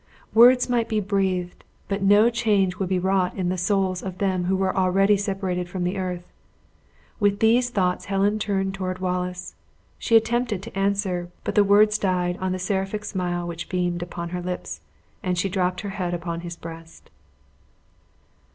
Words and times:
Words 0.33 0.67
might 0.67 0.89
be 0.89 0.99
breathed; 0.99 1.63
but 1.87 2.01
no 2.01 2.31
change 2.31 2.77
would 2.79 2.89
be 2.89 2.97
wrought 2.97 3.35
in 3.35 3.49
the 3.49 3.55
souls 3.59 4.01
of 4.01 4.17
them 4.17 4.45
who 4.45 4.55
were 4.55 4.75
already 4.75 5.15
separated 5.15 5.69
from 5.69 5.83
the 5.83 5.95
earth. 5.99 6.25
With 7.19 7.37
these 7.39 7.69
thoughts 7.69 8.05
Helen 8.05 8.39
turned 8.39 8.73
toward 8.73 8.97
Wallace; 8.97 9.53
she 9.99 10.15
attempted 10.17 10.63
to 10.63 10.75
answer, 10.75 11.29
but 11.43 11.53
the 11.53 11.63
words 11.63 11.99
died 11.99 12.35
on 12.41 12.51
the 12.51 12.57
seraphic 12.57 13.05
smile 13.05 13.45
which 13.45 13.69
beamed 13.69 14.01
upon 14.01 14.29
her 14.29 14.41
lips, 14.41 14.81
and 15.21 15.37
she 15.37 15.49
dropped 15.49 15.81
her 15.81 15.89
head 15.91 16.15
upon 16.15 16.39
his 16.39 16.55
breast. 16.55 17.11